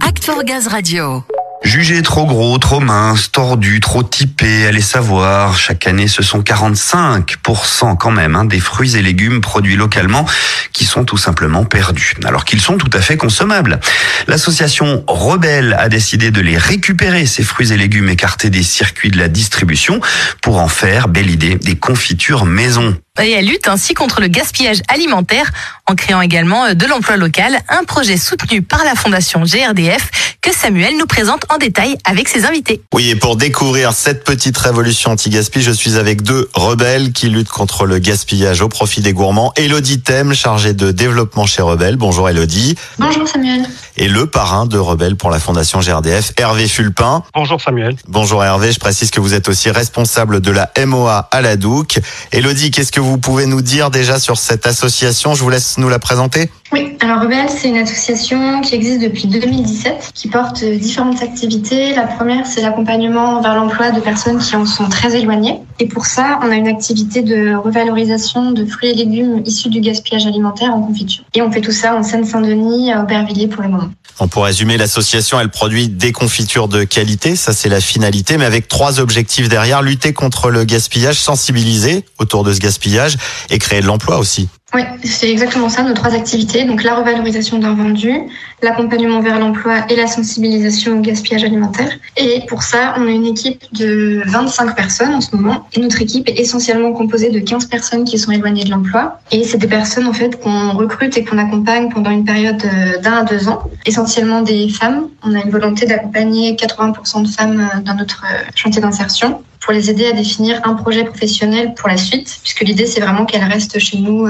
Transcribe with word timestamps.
Act 0.00 0.30
Gaz 0.44 0.66
Radio. 0.66 1.24
Jugé 1.62 2.02
trop 2.02 2.26
gros, 2.26 2.58
trop 2.58 2.80
mince, 2.80 3.30
tordu, 3.30 3.80
trop 3.80 4.02
typé, 4.02 4.66
allez 4.66 4.80
savoir. 4.80 5.56
Chaque 5.56 5.86
année, 5.86 6.08
ce 6.08 6.22
sont 6.22 6.40
45% 6.40 7.96
quand 7.96 8.10
même 8.10 8.34
hein, 8.34 8.44
des 8.44 8.58
fruits 8.58 8.96
et 8.96 9.02
légumes 9.02 9.40
produits 9.40 9.76
localement 9.76 10.26
qui 10.72 10.84
sont 10.84 11.04
tout 11.04 11.16
simplement 11.16 11.64
perdus, 11.64 12.14
alors 12.24 12.44
qu'ils 12.44 12.60
sont 12.60 12.76
tout 12.76 12.90
à 12.92 13.00
fait 13.00 13.16
consommables. 13.16 13.78
L'association 14.26 15.04
Rebelle 15.06 15.76
a 15.78 15.88
décidé 15.88 16.30
de 16.30 16.40
les 16.40 16.58
récupérer, 16.58 17.26
ces 17.26 17.42
fruits 17.42 17.72
et 17.72 17.76
légumes 17.76 18.08
écartés 18.08 18.50
des 18.50 18.62
circuits 18.62 19.10
de 19.10 19.18
la 19.18 19.28
distribution, 19.28 20.00
pour 20.42 20.58
en 20.58 20.68
faire, 20.68 21.08
belle 21.08 21.30
idée, 21.30 21.54
des 21.54 21.76
confitures 21.76 22.46
maison. 22.46 22.96
Et 23.22 23.30
elle 23.32 23.46
lutte 23.46 23.68
ainsi 23.68 23.94
contre 23.94 24.20
le 24.20 24.28
gaspillage 24.28 24.82
alimentaire 24.88 25.50
en 25.86 25.94
créant 25.94 26.20
également 26.20 26.64
euh, 26.64 26.74
de 26.74 26.86
l'emploi 26.86 27.16
local, 27.16 27.58
un 27.68 27.84
projet 27.84 28.16
soutenu 28.16 28.62
par 28.62 28.84
la 28.84 28.94
fondation 28.94 29.42
GRDF 29.44 30.36
que 30.42 30.52
Samuel 30.52 30.96
nous 30.96 31.06
présente 31.06 31.44
en 31.48 31.58
détail 31.58 31.96
avec 32.04 32.28
ses 32.28 32.44
invités. 32.44 32.80
Oui, 32.92 33.10
et 33.10 33.16
pour 33.16 33.36
découvrir 33.36 33.92
cette 33.92 34.24
petite 34.24 34.56
révolution 34.58 35.12
anti-gaspi, 35.12 35.62
je 35.62 35.70
suis 35.70 35.96
avec 35.96 36.22
deux 36.22 36.48
rebelles 36.54 37.12
qui 37.12 37.28
luttent 37.28 37.48
contre 37.48 37.86
le 37.86 37.98
gaspillage 37.98 38.60
au 38.60 38.68
profit 38.68 39.00
des 39.00 39.12
gourmands. 39.12 39.52
Elodie 39.56 40.00
Thème, 40.00 40.34
chargée 40.34 40.72
de 40.72 40.90
développement 40.90 41.46
chez 41.46 41.62
Rebelle. 41.62 41.96
Bonjour 41.96 42.28
Elodie. 42.28 42.76
Bonjour 42.98 43.26
Samuel. 43.26 43.66
Et 43.96 44.08
le 44.08 44.26
parrain 44.26 44.66
de 44.66 44.78
Rebelle 44.78 45.16
pour 45.16 45.30
la 45.30 45.38
fondation 45.38 45.80
GRDF, 45.80 46.32
Hervé 46.36 46.68
Fulpin. 46.68 47.22
Bonjour 47.34 47.60
Samuel. 47.60 47.96
Bonjour 48.08 48.44
Hervé, 48.44 48.72
je 48.72 48.78
précise 48.78 49.10
que 49.10 49.20
vous 49.20 49.34
êtes 49.34 49.48
aussi 49.48 49.70
responsable 49.70 50.40
de 50.40 50.50
la 50.50 50.70
MOA 50.84 51.28
à 51.30 51.40
la 51.40 51.56
Douque. 51.56 51.98
Elodie, 52.32 52.70
qu'est-ce 52.70 52.92
que 52.92 53.00
vous 53.00 53.05
pouvez 53.18 53.46
nous 53.46 53.62
dire 53.62 53.90
déjà 53.90 54.18
sur 54.18 54.36
cette 54.36 54.66
association? 54.66 55.34
Je 55.34 55.42
vous 55.42 55.50
laisse 55.50 55.78
nous 55.78 55.88
la 55.88 55.98
présenter. 55.98 56.50
Oui, 56.72 56.96
alors 57.00 57.20
Rebelle, 57.20 57.48
c'est 57.48 57.68
une 57.68 57.78
association 57.78 58.60
qui 58.60 58.74
existe 58.74 59.00
depuis 59.00 59.28
2017, 59.28 60.10
qui 60.14 60.28
porte 60.28 60.64
différentes 60.64 61.22
activités. 61.22 61.94
La 61.94 62.06
première, 62.06 62.44
c'est 62.46 62.60
l'accompagnement 62.60 63.40
vers 63.40 63.54
l'emploi 63.54 63.92
de 63.92 64.00
personnes 64.00 64.38
qui 64.38 64.56
en 64.56 64.66
sont 64.66 64.88
très 64.88 65.14
éloignées. 65.16 65.60
Et 65.78 65.86
pour 65.86 66.06
ça, 66.06 66.40
on 66.42 66.50
a 66.50 66.56
une 66.56 66.66
activité 66.66 67.22
de 67.22 67.54
revalorisation 67.54 68.50
de 68.50 68.66
fruits 68.66 68.90
et 68.90 68.94
légumes 68.94 69.42
issus 69.44 69.68
du 69.68 69.80
gaspillage 69.80 70.26
alimentaire 70.26 70.74
en 70.74 70.82
confiture. 70.82 71.24
Et 71.34 71.42
on 71.42 71.52
fait 71.52 71.60
tout 71.60 71.72
ça 71.72 71.94
en 71.94 72.02
Seine-Saint-Denis, 72.02 72.92
à 72.92 73.02
Aubervilliers 73.02 73.48
pour 73.48 73.62
le 73.62 73.68
moment. 73.68 73.90
On 74.18 74.28
pour 74.28 74.44
résumer, 74.44 74.76
l'association, 74.76 75.38
elle 75.38 75.50
produit 75.50 75.88
des 75.88 76.10
confitures 76.10 76.68
de 76.68 76.84
qualité, 76.84 77.36
ça 77.36 77.52
c'est 77.52 77.68
la 77.68 77.80
finalité, 77.80 78.38
mais 78.38 78.46
avec 78.46 78.66
trois 78.66 78.98
objectifs 78.98 79.48
derrière, 79.48 79.82
lutter 79.82 80.14
contre 80.14 80.50
le 80.50 80.64
gaspillage, 80.64 81.20
sensibiliser 81.20 82.04
autour 82.18 82.42
de 82.42 82.52
ce 82.52 82.58
gaspillage 82.58 83.18
et 83.50 83.58
créer 83.58 83.82
de 83.82 83.86
l'emploi 83.86 84.18
aussi. 84.18 84.48
Oui, 84.76 84.82
c'est 85.04 85.30
exactement 85.30 85.70
ça, 85.70 85.82
nos 85.82 85.94
trois 85.94 86.14
activités. 86.14 86.64
Donc 86.64 86.82
la 86.82 86.96
revalorisation 86.96 87.58
d'un 87.58 87.72
vendu, 87.72 88.12
l'accompagnement 88.60 89.20
vers 89.20 89.38
l'emploi 89.38 89.86
et 89.88 89.96
la 89.96 90.06
sensibilisation 90.06 90.98
au 90.98 91.00
gaspillage 91.00 91.44
alimentaire. 91.44 91.92
Et 92.18 92.42
pour 92.46 92.62
ça, 92.62 92.94
on 92.98 93.06
a 93.06 93.10
une 93.10 93.24
équipe 93.24 93.64
de 93.72 94.20
25 94.26 94.76
personnes 94.76 95.14
en 95.14 95.22
ce 95.22 95.34
moment. 95.34 95.66
Et 95.72 95.80
notre 95.80 96.02
équipe 96.02 96.28
est 96.28 96.38
essentiellement 96.38 96.92
composée 96.92 97.30
de 97.30 97.38
15 97.38 97.68
personnes 97.68 98.04
qui 98.04 98.18
sont 98.18 98.32
éloignées 98.32 98.64
de 98.64 98.70
l'emploi. 98.70 99.18
Et 99.32 99.44
c'est 99.44 99.56
des 99.56 99.66
personnes 99.66 100.06
en 100.06 100.12
fait 100.12 100.38
qu'on 100.42 100.72
recrute 100.72 101.16
et 101.16 101.24
qu'on 101.24 101.38
accompagne 101.38 101.88
pendant 101.88 102.10
une 102.10 102.26
période 102.26 102.62
d'un 103.02 103.14
à 103.14 103.24
deux 103.24 103.48
ans. 103.48 103.62
Essentiellement 103.86 104.42
des 104.42 104.68
femmes. 104.68 105.08
On 105.22 105.34
a 105.34 105.38
une 105.38 105.50
volonté 105.50 105.86
d'accompagner 105.86 106.54
80% 106.54 107.22
de 107.22 107.28
femmes 107.28 107.66
dans 107.82 107.94
notre 107.94 108.24
chantier 108.54 108.82
d'insertion 108.82 109.42
pour 109.66 109.74
les 109.74 109.90
aider 109.90 110.06
à 110.06 110.12
définir 110.12 110.60
un 110.62 110.74
projet 110.74 111.02
professionnel 111.02 111.74
pour 111.74 111.88
la 111.88 111.96
suite, 111.96 112.38
puisque 112.40 112.60
l'idée 112.60 112.86
c'est 112.86 113.00
vraiment 113.00 113.24
qu'elles 113.24 113.42
restent 113.42 113.80
chez 113.80 113.98
nous 113.98 114.28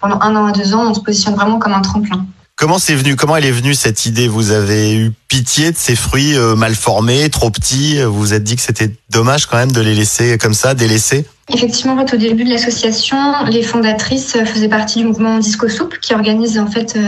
pendant 0.00 0.20
un 0.20 0.36
an 0.36 0.46
à 0.46 0.52
deux 0.52 0.72
ans. 0.72 0.88
On 0.88 0.94
se 0.94 1.00
positionne 1.00 1.34
vraiment 1.34 1.58
comme 1.58 1.72
un 1.72 1.80
tremplin. 1.80 2.24
Comment 2.54 2.78
c'est 2.78 2.94
venu 2.94 3.16
Comment 3.16 3.36
elle 3.36 3.44
est 3.46 3.50
venue 3.50 3.74
cette 3.74 4.06
idée? 4.06 4.28
Vous 4.28 4.52
avez 4.52 4.94
eu 4.94 5.12
pitié 5.26 5.72
de 5.72 5.76
ces 5.76 5.96
fruits 5.96 6.36
mal 6.56 6.76
formés, 6.76 7.28
trop 7.28 7.50
petits? 7.50 8.00
Vous 8.02 8.14
vous 8.14 8.34
êtes 8.34 8.44
dit 8.44 8.54
que 8.54 8.62
c'était 8.62 8.92
dommage 9.10 9.46
quand 9.46 9.56
même 9.56 9.72
de 9.72 9.80
les 9.80 9.96
laisser 9.96 10.38
comme 10.38 10.54
ça, 10.54 10.74
délaissés? 10.74 11.26
Effectivement, 11.50 11.94
en 11.94 12.06
fait, 12.06 12.14
au 12.14 12.18
début 12.18 12.44
de 12.44 12.50
l'association, 12.50 13.16
les 13.50 13.62
fondatrices 13.62 14.36
faisaient 14.44 14.68
partie 14.68 14.98
du 14.98 15.06
mouvement 15.06 15.38
Disco 15.38 15.68
Soup, 15.68 15.94
qui 15.98 16.12
organise 16.12 16.58
en 16.58 16.66
fait 16.66 16.94
euh, 16.96 17.00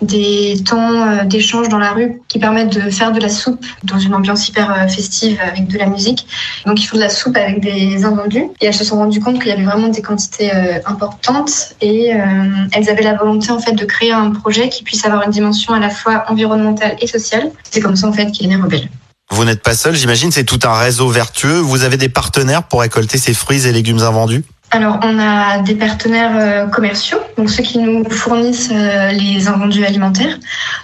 des 0.00 0.56
temps 0.64 1.02
euh, 1.02 1.24
d'échange 1.24 1.68
dans 1.68 1.78
la 1.78 1.92
rue 1.92 2.22
qui 2.28 2.38
permettent 2.38 2.74
de 2.74 2.90
faire 2.90 3.12
de 3.12 3.20
la 3.20 3.28
soupe 3.28 3.66
dans 3.84 3.98
une 3.98 4.14
ambiance 4.14 4.48
hyper 4.48 4.70
euh, 4.70 4.88
festive 4.88 5.38
avec 5.42 5.68
de 5.68 5.76
la 5.76 5.86
musique. 5.86 6.26
Donc, 6.64 6.82
ils 6.82 6.86
font 6.86 6.96
de 6.96 7.02
la 7.02 7.10
soupe 7.10 7.36
avec 7.36 7.60
des 7.60 8.04
invendus. 8.06 8.44
Et 8.62 8.66
elles 8.66 8.74
se 8.74 8.84
sont 8.84 8.96
rendues 8.96 9.20
compte 9.20 9.40
qu'il 9.40 9.48
y 9.48 9.52
avait 9.52 9.64
vraiment 9.64 9.88
des 9.88 10.02
quantités 10.02 10.50
importantes 10.86 11.74
et 11.80 12.12
elles 12.72 12.90
avaient 12.90 13.02
la 13.02 13.14
volonté 13.14 13.50
en 13.50 13.58
fait 13.58 13.72
de 13.72 13.84
créer 13.84 14.12
un 14.12 14.30
projet 14.30 14.68
qui 14.68 14.82
puisse 14.82 15.04
avoir 15.04 15.22
une 15.24 15.30
dimension 15.30 15.74
à 15.74 15.78
la 15.78 15.90
fois 15.90 16.24
environnementale 16.28 16.96
et 17.00 17.06
sociale. 17.06 17.50
C'est 17.70 17.80
comme 17.80 17.96
ça 17.96 18.08
en 18.08 18.12
fait 18.12 18.30
qu'il 18.30 18.46
est 18.46 18.48
né 18.48 18.56
Rebelle. 18.56 18.88
Vous 19.30 19.44
n'êtes 19.44 19.62
pas 19.62 19.74
seul, 19.74 19.94
j'imagine, 19.94 20.30
c'est 20.30 20.44
tout 20.44 20.60
un 20.64 20.78
réseau 20.78 21.08
vertueux. 21.08 21.58
Vous 21.58 21.82
avez 21.82 21.96
des 21.96 22.08
partenaires 22.08 22.62
pour 22.62 22.80
récolter 22.80 23.18
ces 23.18 23.34
fruits 23.34 23.66
et 23.66 23.72
légumes 23.72 24.02
invendus? 24.02 24.44
Alors, 24.70 24.98
on 25.02 25.18
a 25.18 25.58
des 25.58 25.74
partenaires 25.74 26.70
commerciaux, 26.70 27.20
donc 27.36 27.50
ceux 27.50 27.62
qui 27.62 27.78
nous 27.78 28.04
fournissent 28.08 28.70
les 28.70 29.48
invendus 29.48 29.84
alimentaires. 29.84 30.38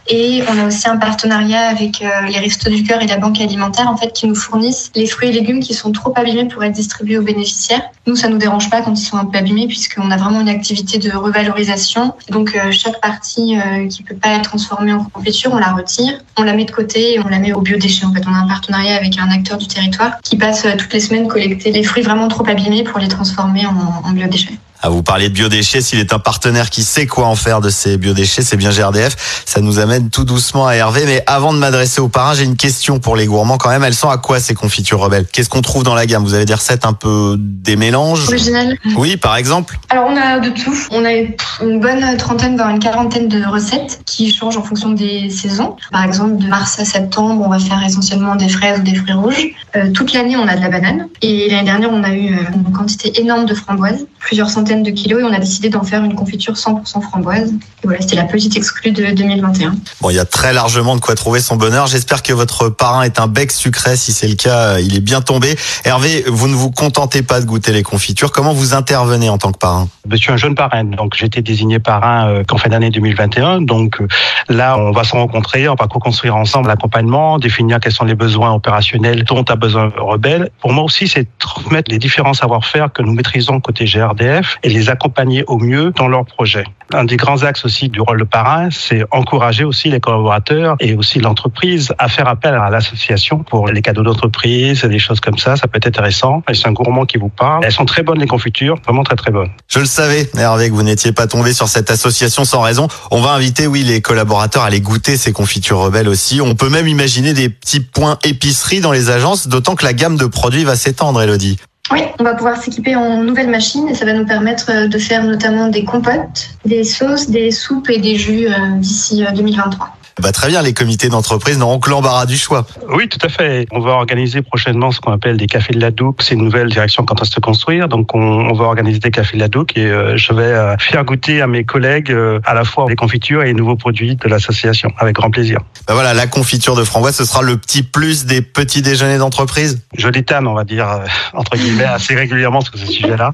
Et 0.09 0.43
on 0.49 0.59
a 0.59 0.67
aussi 0.67 0.89
un 0.89 0.97
partenariat 0.97 1.69
avec 1.69 2.05
les 2.29 2.39
Restos 2.39 2.71
du 2.71 2.83
Cœur 2.83 3.01
et 3.03 3.07
la 3.07 3.17
Banque 3.17 3.41
alimentaire, 3.41 3.89
en 3.89 3.97
fait, 3.97 4.13
qui 4.13 4.27
nous 4.27 4.35
fournissent 4.35 4.91
les 4.95 5.07
fruits 5.07 5.29
et 5.29 5.33
légumes 5.33 5.61
qui 5.61 5.75
sont 5.75 5.93
trop 5.93 6.13
abîmés 6.17 6.47
pour 6.47 6.63
être 6.65 6.73
distribués 6.73 7.19
aux 7.19 7.23
bénéficiaires. 7.23 7.83
Nous, 8.07 8.17
ça 8.17 8.29
nous 8.29 8.39
dérange 8.39 8.69
pas 8.69 8.83
quand 8.83 8.99
ils 8.99 9.05
sont 9.05 9.17
un 9.17 9.25
peu 9.25 9.39
abîmés, 9.39 9.67
puisqu'on 9.67 10.11
a 10.11 10.17
vraiment 10.17 10.41
une 10.41 10.49
activité 10.49 10.99
de 10.99 11.11
revalorisation. 11.11 12.15
Donc, 12.31 12.59
chaque 12.71 13.01
partie 13.01 13.57
qui 13.89 14.03
peut 14.03 14.17
pas 14.17 14.31
être 14.31 14.43
transformée 14.43 14.93
en 14.93 15.05
confiture, 15.05 15.53
on 15.53 15.59
la 15.59 15.73
retire, 15.73 16.13
on 16.37 16.43
la 16.43 16.55
met 16.55 16.65
de 16.65 16.73
côté 16.73 17.15
et 17.15 17.21
on 17.21 17.29
la 17.29 17.39
met 17.39 17.53
au 17.53 17.61
biodéchet. 17.61 18.05
En 18.05 18.13
fait, 18.13 18.23
on 18.27 18.35
a 18.35 18.39
un 18.39 18.49
partenariat 18.49 18.97
avec 18.97 19.19
un 19.19 19.31
acteur 19.31 19.59
du 19.59 19.67
territoire 19.67 20.21
qui 20.23 20.37
passe 20.37 20.67
toutes 20.79 20.93
les 20.93 21.01
semaines 21.01 21.29
collecter 21.29 21.71
les 21.73 21.83
fruits 21.83 22.03
vraiment 22.03 22.29
trop 22.29 22.47
abîmés 22.47 22.85
pour 22.85 22.99
les 22.99 23.09
transformer 23.09 23.67
en 23.67 23.73
en, 24.05 24.13
biodéchets. 24.13 24.59
Ah, 24.85 24.89
vous 24.89 25.05
parliez 25.05 25.29
de 25.29 25.35
biodéchets, 25.35 25.81
s'il 25.81 26.01
est 26.01 26.13
un 26.13 26.19
partenaire 26.19 26.69
qui 26.69 26.83
sait 26.83 27.07
quoi 27.07 27.27
en 27.29 27.37
faire 27.37 27.61
de 27.61 27.71
ces 27.71 27.97
biodéchets, 27.97 28.43
c'est 28.43 28.57
bien 28.57 28.71
GRDF. 28.71 29.45
Ça 29.47 29.61
nous 29.61 29.79
amène 29.79 30.11
tout 30.11 30.25
doucement 30.25 30.67
à 30.67 30.75
Hervé. 30.75 31.05
Mais 31.07 31.23
avant 31.29 31.53
de 31.53 31.59
m'adresser 31.59 32.01
aux 32.01 32.09
parrains, 32.09 32.35
j'ai 32.35 32.43
une 32.43 32.57
question 32.57 32.99
pour 32.99 33.15
les 33.15 33.27
gourmands 33.27 33.59
quand 33.59 33.69
même. 33.69 33.85
Elles 33.85 33.95
sont 33.95 34.11
à 34.11 34.19
quoi 34.19 34.41
ces 34.41 34.55
confitures 34.55 34.99
rebelles 34.99 35.27
Qu'est-ce 35.33 35.49
qu'on 35.49 35.63
trouve 35.63 35.85
dans 35.85 35.95
la 35.95 36.05
gamme? 36.05 36.25
Vous 36.25 36.35
avez 36.35 36.47
des 36.47 36.55
recettes 36.55 36.85
un 36.85 36.95
peu 36.95 37.37
des 37.39 37.77
mélanges? 37.77 38.27
Originales 38.27 38.77
Oui, 38.97 39.17
par 39.17 39.37
exemple 39.37 39.79
Alors 39.89 40.07
on 40.09 40.17
a 40.17 40.41
de 40.41 40.49
tout. 40.49 40.77
On 40.91 41.05
a 41.05 41.13
une 41.13 41.79
bonne 41.79 42.17
trentaine, 42.17 42.57
voire 42.57 42.71
une 42.71 42.81
quarantaine 42.81 43.29
de 43.29 43.45
recettes 43.45 44.01
qui 44.05 44.35
changent 44.35 44.57
en 44.57 44.65
fonction 44.65 44.91
des 44.91 45.31
saisons. 45.31 45.77
Par 45.93 46.03
exemple, 46.03 46.39
de 46.39 46.49
mars 46.49 46.81
à 46.81 46.85
septembre, 46.85 47.45
on 47.47 47.49
va 47.49 47.61
faire 47.61 47.81
essentiellement 47.87 48.35
des 48.35 48.49
fraises 48.49 48.81
ou 48.81 48.83
des 48.83 48.97
fruits 48.97 49.13
rouges. 49.13 49.47
Euh, 49.77 49.93
toute 49.93 50.13
l'année, 50.13 50.37
on 50.37 50.49
a 50.49 50.57
de 50.57 50.61
la 50.61 50.71
banane. 50.71 51.07
Et 51.23 51.49
l'année 51.49 51.67
dernière, 51.67 51.93
on 51.93 52.03
a 52.03 52.11
eu 52.11 52.35
une 52.53 52.73
quantité 52.73 53.21
énorme 53.21 53.47
de 53.47 53.55
framboises, 53.55 54.07
plusieurs 54.19 54.51
centaines 54.51 54.72
de 54.77 54.91
kilos 54.91 55.21
et 55.21 55.25
on 55.25 55.33
a 55.33 55.39
décidé 55.39 55.69
d'en 55.69 55.83
faire 55.83 56.03
une 56.05 56.15
confiture 56.15 56.55
100% 56.55 57.03
framboise. 57.03 57.51
Et 57.51 57.85
voilà, 57.85 58.01
c'était 58.01 58.17
la 58.17 58.25
petite 58.25 58.57
exclue 58.57 58.93
de 58.93 59.13
2021. 59.13 59.75
Bon, 60.01 60.11
il 60.11 60.17
y 60.17 60.19
a 60.19 60.25
très 60.25 60.53
largement 60.53 60.97
de 60.97 61.01
quoi 61.01 61.15
trouver 61.15 61.41
son 61.41 61.57
bonheur. 61.57 61.87
J'espère 61.87 62.23
que 62.23 62.33
votre 62.33 62.69
parrain 62.69 63.03
est 63.03 63.21
un 63.21 63.27
bec 63.27 63.53
sucré. 63.53 63.97
Si 63.97 64.13
c'est 64.13 64.29
le 64.29 64.37
cas, 64.37 64.79
il 64.79 64.95
est 64.97 65.01
bien 65.01 65.21
tombé. 65.21 65.57
Hervé, 65.85 66.25
vous 66.27 66.49
ne 66.49 66.55
vous 66.55 66.71
contentez 66.71 67.23
pas 67.23 67.41
de 67.41 67.45
goûter 67.45 67.73
les 67.73 67.83
confitures. 67.83 68.33
Comment 68.33 68.55
vous 68.55 68.75
intervenez 68.75 69.29
en 69.29 69.39
tant 69.39 69.53
que 69.53 69.59
parrain? 69.59 69.89
Je 70.11 70.17
suis 70.17 70.33
un 70.33 70.37
jeune 70.37 70.55
parrain, 70.57 70.85
donc 70.85 71.15
j'ai 71.15 71.27
été 71.27 71.43
désigné 71.43 71.79
parrain 71.79 72.29
euh, 72.29 72.45
qu'en 72.45 72.57
fin 72.57 72.69
d'année 72.69 72.91
2021. 72.91 73.63
Donc 73.63 74.01
euh, 74.01 74.09
là, 74.49 74.77
on 74.77 74.91
va 74.91 75.05
se 75.05 75.13
rencontrer, 75.13 75.69
on 75.69 75.77
va 75.77 75.87
co-construire 75.87 76.35
ensemble 76.35 76.69
l'accompagnement, 76.69 77.39
définir 77.39 77.79
quels 77.79 77.93
sont 77.93 78.05
les 78.05 78.17
besoins 78.17 78.53
opérationnels 78.53 79.25
dont 79.25 79.45
a 79.45 79.55
besoin 79.55 79.93
Rebelle. 79.97 80.51
Pour 80.61 80.73
moi 80.73 80.85
aussi, 80.85 81.07
c'est 81.07 81.27
transmettre 81.39 81.91
les 81.91 81.99
différents 81.99 82.35
savoir-faire 82.35 82.93
que 82.93 83.03
nous 83.03 83.13
maîtrisons 83.13 83.61
côté 83.61 83.85
GRDF 83.85 84.59
et 84.63 84.71
les 84.71 84.91
accompagner 84.91 85.45
au 85.47 85.59
mieux 85.59 85.93
dans 85.93 86.09
leurs 86.09 86.27
projets. 86.27 86.65
Un 86.95 87.05
des 87.05 87.17
grands 87.17 87.43
axes 87.43 87.65
aussi 87.65 87.89
du 87.89 88.01
rôle 88.01 88.21
de 88.21 88.25
parrain, 88.25 88.69
c'est 88.71 89.05
encourager 89.11 89.65
aussi 89.65 89.89
les 89.89 90.01
collaborateurs 90.01 90.77
et 90.79 90.95
aussi 90.95 91.21
l'entreprise 91.21 91.93
à 91.99 92.09
faire 92.09 92.29
appel 92.29 92.55
à 92.55 92.69
l'association 92.69 93.39
pour 93.39 93.69
les 93.69 93.81
cadeaux 93.81 94.03
d'entreprise, 94.03 94.85
des 94.85 94.99
choses 94.99 95.21
comme 95.21 95.39
ça. 95.39 95.57
Ça 95.57 95.69
peut 95.69 95.79
être 95.79 95.87
intéressant. 95.87 96.43
C'est 96.53 96.67
un 96.67 96.73
gourmand 96.73 97.07
qui 97.07 97.17
vous 97.17 97.31
parle. 97.31 97.65
Elles 97.65 97.73
sont 97.73 97.87
très 97.87 98.03
bonnes 98.03 98.19
les 98.19 98.27
confitures, 98.27 98.77
vraiment 98.85 99.05
très 99.05 99.17
très 99.17 99.31
bonnes. 99.31 99.51
Je 99.69 99.79
le 99.79 99.87
savais, 99.87 100.31
Hervé, 100.37 100.69
que 100.69 100.75
vous 100.75 100.83
n'étiez 100.83 101.13
pas 101.13 101.27
tombé 101.27 101.55
sur 101.55 101.69
cette 101.69 101.91
association 101.91 102.45
sans 102.45 102.61
raison. 102.61 102.89
On 103.11 103.23
va 103.23 103.33
inviter, 103.33 103.67
oui, 103.67 103.83
les 103.83 104.03
collaborateurs 104.03 104.63
à 104.63 104.67
aller 104.67 104.81
goûter 104.81 105.17
ces 105.17 105.33
confitures 105.33 105.79
rebelles 105.79 106.09
aussi. 106.09 106.41
On 106.41 106.55
peut 106.55 106.69
même 106.69 106.89
imaginer 106.89 107.33
des 107.33 107.49
petits 107.49 107.81
points 107.81 108.19
épicerie 108.23 108.81
dans 108.81 108.93
les 108.93 109.11
agences, 109.11 109.49
d'autant 109.49 109.75
que 109.77 109.85
la 109.85 109.95
gamme 109.95 110.17
de 110.17 110.27
produits 110.27 110.65
va 110.65 110.77
s'étendre, 110.77 111.23
Elodie. 111.23 111.59
Oui, 111.93 112.01
on 112.19 112.25
va 112.25 112.35
pouvoir 112.35 112.57
s'équiper 112.57 112.97
en 112.97 113.23
nouvelles 113.23 113.51
machines 113.51 113.87
et 113.87 113.95
ça 113.95 114.07
va 114.07 114.15
nous 114.15 114.25
permettre 114.25 114.71
euh, 114.71 114.89
de 114.89 114.97
faire 114.97 115.25
notamment 115.25 115.69
des 115.69 115.85
compotes, 115.85 116.49
des 116.65 116.85
sauces, 116.85 117.29
des 117.29 117.51
soupes 117.51 117.91
et 117.91 117.99
des 117.99 118.17
jus 118.17 118.47
euh, 118.49 118.79
d'ici 118.79 119.23
2023. 119.35 119.95
Bah, 120.21 120.33
très 120.33 120.49
bien, 120.49 120.63
les 120.63 120.75
comités 120.75 121.09
d'entreprise 121.09 121.59
n'auront 121.59 121.79
que 121.79 121.91
l'embarras 121.91 122.27
du 122.27 122.37
choix. 122.37 122.67
Oui, 122.89 123.09
tout 123.09 123.19
à 123.25 123.29
fait. 123.29 123.67
On 123.71 123.81
va 123.81 123.93
organiser 123.93 124.43
prochainement 124.43 124.91
ce 124.91 125.01
qu'on 125.01 125.13
appelle 125.13 125.37
des 125.37 125.47
cafés 125.47 125.73
de 125.73 125.81
la 125.81 125.91
Douque. 125.91 126.23
C'est 126.23 126.35
une 126.35 126.45
nouvelle 126.45 126.69
direction 126.69 127.05
quand 127.05 127.21
on 127.21 127.25
se 127.25 127.41
construire. 127.41 127.89
Donc, 127.89 128.15
on, 128.15 128.21
on, 128.21 128.53
va 128.53 128.65
organiser 128.65 128.99
des 128.99 129.11
cafés 129.11 129.37
de 129.37 129.41
la 129.43 129.49
Douque 129.49 129.77
et 129.77 129.87
euh, 129.87 130.17
je 130.17 130.33
vais 130.33 130.43
euh, 130.43 130.77
faire 130.79 131.05
goûter 131.05 131.41
à 131.41 131.47
mes 131.47 131.65
collègues 131.65 132.11
euh, 132.11 132.41
à 132.45 132.55
la 132.55 132.65
fois 132.65 132.87
les 132.89 132.97
confitures 132.97 133.43
et 133.43 133.47
les 133.47 133.55
nouveaux 133.55 133.77
produits 133.77 134.17
de 134.17 134.29
l'association 134.29 134.93
avec 134.99 135.17
grand 135.17 135.31
plaisir. 135.31 135.61
Bah 135.89 135.95
voilà, 135.95 136.15
la 136.15 136.27
confiture 136.27 136.77
de 136.77 136.85
framboise, 136.85 137.17
ce 137.17 137.25
sera 137.25 137.43
le 137.43 137.57
petit 137.57 137.83
plus 137.83 138.27
des 138.27 138.43
petits 138.43 138.83
déjeuners 138.83 139.19
d'entreprise. 139.19 139.81
Je 139.97 140.09
détane, 140.09 140.47
on 140.47 140.55
va 140.55 140.65
dire, 140.65 140.87
entre 141.33 141.57
guillemets, 141.57 141.85
assez 141.93 142.15
régulièrement 142.15 142.61
sur 142.61 142.77
ce 142.77 142.87
sujet-là. 142.87 143.33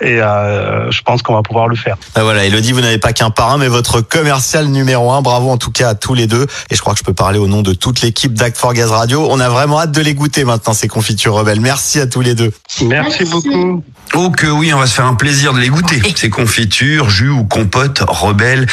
Et 0.00 0.16
je 0.18 1.02
pense 1.02 1.22
qu'on 1.22 1.34
va 1.34 1.42
pouvoir 1.42 1.68
le 1.68 1.76
faire. 1.76 1.96
Bah 2.14 2.22
voilà, 2.22 2.44
Elodie, 2.44 2.72
vous 2.72 2.80
n'avez 2.80 2.98
pas 2.98 3.12
qu'un 3.12 3.30
parrain, 3.30 3.58
mais 3.58 3.68
votre 3.68 4.00
commercial 4.00 4.66
numéro 4.66 5.12
un. 5.12 5.22
Bravo 5.22 5.50
en 5.50 5.56
tout 5.56 5.72
cas 5.72 5.90
à 5.90 5.94
tous 5.94 6.07
les 6.14 6.26
deux. 6.26 6.46
Et 6.70 6.76
je 6.76 6.80
crois 6.80 6.92
que 6.94 6.98
je 6.98 7.04
peux 7.04 7.14
parler 7.14 7.38
au 7.38 7.46
nom 7.46 7.62
de 7.62 7.72
toute 7.74 8.00
l'équipe 8.02 8.34
d'Act 8.34 8.56
for 8.56 8.72
Gaz 8.74 8.90
Radio. 8.90 9.26
On 9.30 9.40
a 9.40 9.48
vraiment 9.48 9.80
hâte 9.80 9.92
de 9.92 10.00
les 10.00 10.14
goûter 10.14 10.44
maintenant, 10.44 10.72
ces 10.72 10.88
confitures 10.88 11.34
rebelles. 11.34 11.60
Merci 11.60 12.00
à 12.00 12.06
tous 12.06 12.20
les 12.20 12.34
deux. 12.34 12.52
Merci, 12.86 13.24
beaucoup. 13.24 13.82
Oh 14.14 14.30
que 14.30 14.46
oui, 14.46 14.72
on 14.72 14.78
va 14.78 14.86
se 14.86 14.94
faire 14.94 15.06
un 15.06 15.14
plaisir 15.14 15.52
de 15.52 15.58
les 15.58 15.68
goûter. 15.68 16.00
Ces 16.16 16.30
confitures, 16.30 17.10
jus 17.10 17.28
ou 17.30 17.44
compotes 17.44 18.02
rebelles. 18.08 18.66